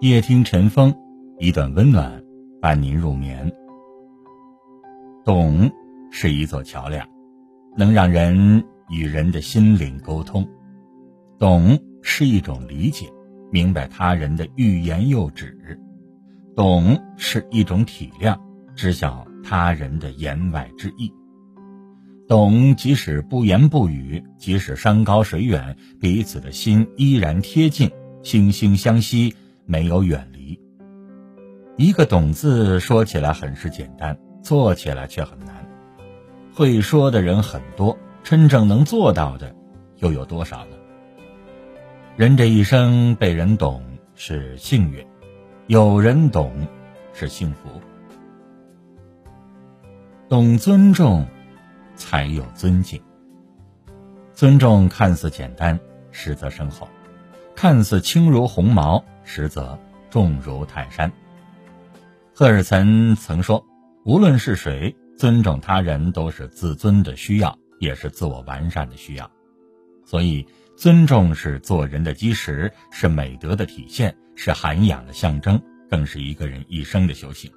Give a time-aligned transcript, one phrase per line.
[0.00, 0.94] 夜听晨风，
[1.40, 2.22] 一段温暖
[2.60, 3.52] 伴您入眠。
[5.24, 5.68] 懂
[6.12, 7.04] 是一座桥梁，
[7.76, 10.44] 能让人与人的心灵沟通；
[11.36, 13.06] 懂是一种理解，
[13.50, 15.46] 明白他人的欲言又止；
[16.54, 18.38] 懂是一种体谅，
[18.76, 21.12] 知晓他人的言外之意。
[22.28, 27.90] 懂，即使不言不语，即使山高水远，彼此的心依然贴近，
[28.22, 29.34] 惺惺相惜，
[29.68, 30.58] 没有远离。
[31.76, 35.54] 一个“懂”字说起来很是简单，做起来却很难。
[36.52, 39.54] 会说的人很多，真正能做到的
[39.98, 40.76] 又有多少呢？
[42.16, 43.82] 人这一生被人懂
[44.14, 45.06] 是幸运，
[45.66, 46.50] 有人懂
[47.12, 47.68] 是幸福。
[50.28, 51.26] 懂尊重。
[52.00, 53.02] 才有尊敬。
[54.32, 55.80] 尊重看似简单，
[56.12, 56.86] 实则深厚；
[57.56, 61.12] 看似轻如鸿毛，实则重如泰山。
[62.34, 63.62] 赫尔岑曾说
[64.06, 69.30] ：“无论是谁，尊重他人都是自尊的需要，也是自我完善的需要。
[70.06, 77.52] 所以，尊重是做人的基石，是美德的体现，是涵养的象征，更是一个人一生的修行。”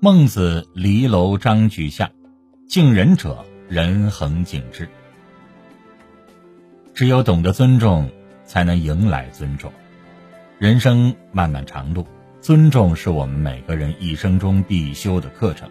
[0.00, 2.08] 孟子离楼章句下。
[2.66, 4.88] 敬人者，人恒敬之。
[6.94, 8.10] 只有懂得尊重，
[8.44, 9.70] 才能迎来尊重。
[10.58, 12.06] 人生漫漫长路，
[12.40, 15.68] 尊重是我们每个人一生中必修的课程。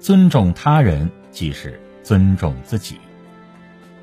[0.00, 2.96] 尊重他人，即是尊重自己。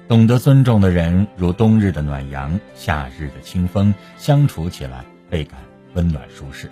[0.08, 5.59] 懂得尊重的人，如冬日的暖阳，夏日的清风，相处起来倍感
[5.95, 6.69] 温暖舒适。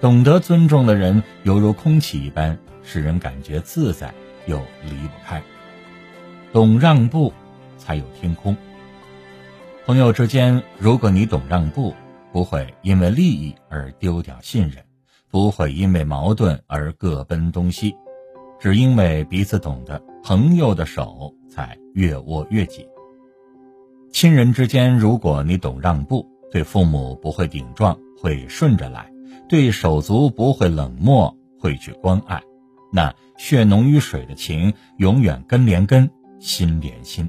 [0.00, 4.14] 懂得尊重的人，犹如空气一般，使人感觉自在。
[4.46, 5.42] 又离不开，
[6.50, 7.32] 懂让步，
[7.76, 8.56] 才有天空。
[9.84, 11.94] 朋友之间，如果你懂让步，
[12.32, 14.84] 不会因为利益而丢掉信任，
[15.30, 17.94] 不会因为矛盾而各奔东西，
[18.58, 22.86] 只因为彼此懂得，朋友的手才越握越紧。
[24.12, 29.04] 亲人之间，如果你懂让步，对父母不会顶撞，会顺着来；
[29.48, 32.42] 对手足不会冷漠，会去关爱。
[32.92, 36.10] 那血浓于水的情，永远根连根，
[36.40, 37.28] 心连心。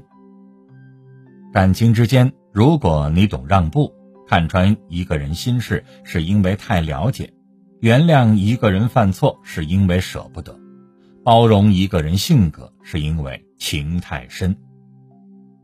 [1.52, 3.92] 感情之间，如果你懂让步，
[4.32, 7.30] 看穿一个人心事是因为太了解，
[7.82, 10.58] 原谅一个人犯错是因为舍不得，
[11.22, 14.56] 包容一个人性格是因为情太深。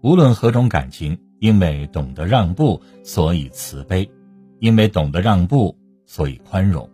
[0.03, 4.07] 无论何种感情，因为懂得让步，所以慈悲；
[4.59, 5.75] 因为懂得让步，
[6.05, 6.87] 所以宽容；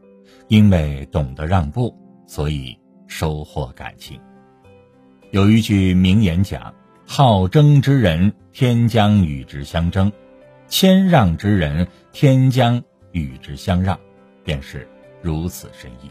[0.46, 1.92] 因为懂得让步，
[2.24, 2.78] 所以。
[3.06, 4.18] 收获感情。
[5.32, 6.72] 有一句名言讲
[7.04, 10.08] ：“好争之人，天将与之相争；
[10.76, 13.96] 谦让之人，天将与之相让。”
[14.42, 14.88] 便是
[15.22, 16.10] 如此深意。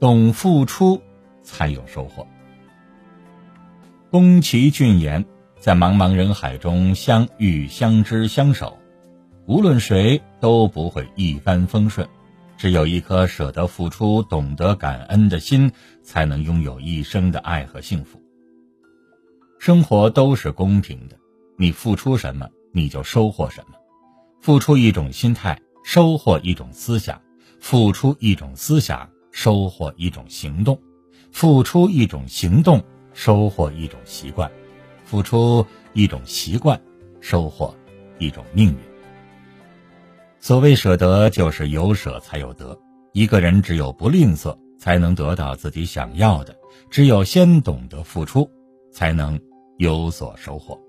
[0.00, 1.02] 懂付出，
[1.42, 2.26] 才有收获。
[4.10, 5.22] 宫崎骏言
[5.60, 8.78] ：“在茫茫人海中相遇、相知、相守，
[9.44, 12.08] 无论谁都不会一帆风顺。”
[12.56, 15.70] 只有一颗舍得付出、懂得感恩的心，
[16.02, 18.18] 才能拥有一生的爱和幸福。
[19.58, 21.18] 生活都是公平的，
[21.58, 23.76] 你付出什么，你就收获什么。
[24.40, 27.16] 付出一种心态，收获一种思想；
[27.60, 30.74] 付出一种思想，收获一种行动；
[31.30, 32.82] 付出一种行动，
[33.12, 34.48] 收获一种习惯；
[35.04, 36.80] 付出一种习惯，
[37.20, 37.74] 收获
[38.18, 38.76] 一种命运。
[40.38, 42.78] 所谓舍得，就是有舍才有得。
[43.12, 46.54] 一个人只有不吝啬，才能得到自己想要的；
[46.88, 48.50] 只有先懂得付出，
[48.90, 49.38] 才能
[49.76, 50.80] 有所收获。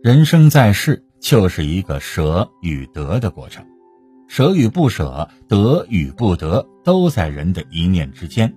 [0.00, 3.66] 人生在世，就是一个舍与得的过程。
[4.28, 8.54] 舍与不舍，得与不得，都在人的一念之间。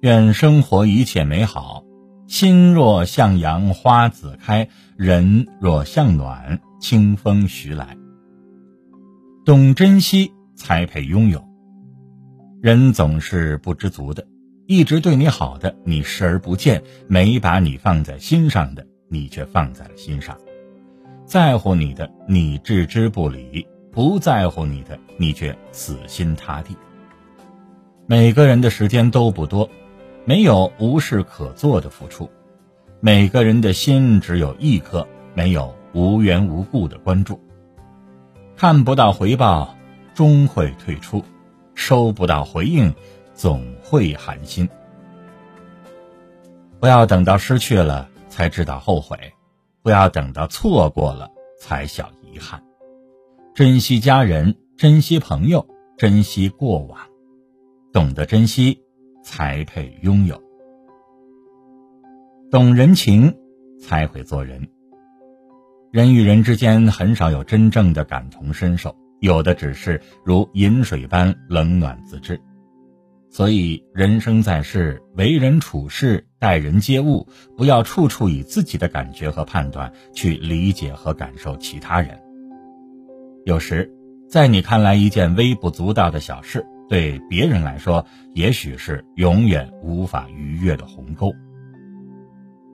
[0.00, 1.84] 愿生活一切美好。
[2.26, 7.96] 心若向阳花自开，人若向暖清风徐来。
[9.44, 11.44] 懂珍惜才配拥有。
[12.60, 14.26] 人总是不知足的，
[14.66, 18.84] 一直对你好的你视而不见，没把你放在心上的
[19.14, 20.36] 你却放在了心上，
[21.24, 26.76] 在乎你的你置之不理，不在乎你的你却死心塌地。
[28.06, 29.70] 每个人的时间都不多。
[30.26, 32.30] 没有无事可做的付出，
[33.00, 37.38] 每个人的心只有一颗，没有无缘无故的关注。
[38.56, 39.76] 看不到回报，
[40.14, 41.22] 终会退出；
[41.74, 42.94] 收不到回应，
[43.34, 44.66] 总会寒心。
[46.80, 49.16] 不要等到失去了才知道后悔，
[49.80, 52.60] 不要等到错过了才晓遗憾。
[53.54, 56.98] 珍惜家人，珍惜朋友，珍惜过往，
[57.92, 58.82] 懂得珍惜，
[59.22, 60.42] 才配拥有。
[62.50, 63.32] 懂人情，
[63.80, 64.68] 才会做人。
[65.92, 72.40] 人与人之间很少有真正的感同身受，有的只是如饮水般冷暖自知。
[73.34, 77.26] 所以，人生在世，为人处事、待人接物，
[77.56, 82.16] 不要处处以自己的感觉和判断去理解和感受其他人。
[83.44, 83.92] 有时，
[84.30, 91.32] 在你看来一件微不足道的小事，对别人来说，也许是永远无法逾越的鸿沟。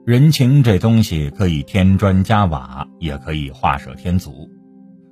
[0.05, 4.47] 人情这东西，可以添砖加瓦，也可以画蛇添足。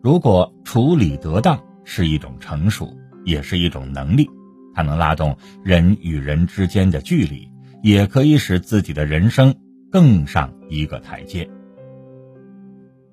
[0.03, 2.95] 如果处理得当，是一种成熟，
[3.25, 4.29] 也是一种能力。
[4.73, 7.49] 它能拉动人与人之间的距离，
[7.81, 9.55] 也可以使自己的人生
[9.91, 11.49] 更上一个台阶。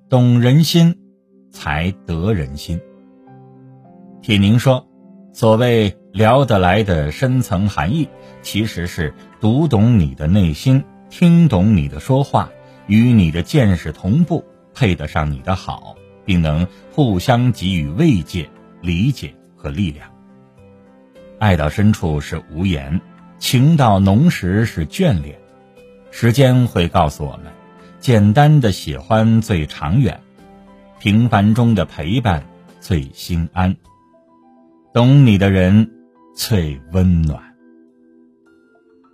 [0.09, 0.95] 懂人心，
[1.51, 2.79] 才得人心。
[4.21, 4.87] 铁凝说
[5.33, 8.07] ：“所谓聊得来的深层含义，
[8.41, 12.49] 其实是读懂你的内心，听懂你的说话，
[12.87, 14.43] 与你的见识同步，
[14.73, 15.95] 配得上你的好，
[16.25, 18.49] 并能互相给予慰藉、
[18.81, 20.09] 理解和力量。”
[21.39, 22.99] 爱到深处是无言，
[23.37, 25.39] 情到浓时是眷恋。
[26.09, 27.53] 时间会告诉我们，
[27.99, 30.19] 简单的喜欢最长远，
[30.99, 32.43] 平凡中的陪伴
[32.79, 33.75] 最心安，
[34.93, 35.91] 懂你的人
[36.35, 37.39] 最温暖。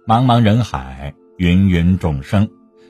[0.08, 2.50] 茫茫人海，芸芸众生，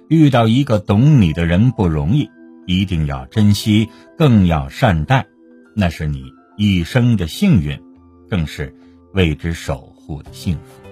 [0.09, 2.29] 遇到一个懂你的人不容易，
[2.67, 5.25] 一定要珍惜，更要善待，
[5.75, 6.23] 那是你
[6.55, 7.81] 一生的幸运，
[8.29, 8.75] 更是。
[9.13, 10.82] 为之守护的幸福。